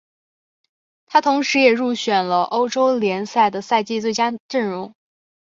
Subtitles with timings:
[1.05, 4.91] 他同时也入选了欧洲联赛的赛季最佳阵容。